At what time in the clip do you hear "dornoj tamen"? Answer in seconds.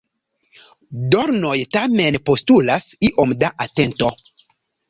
1.15-2.17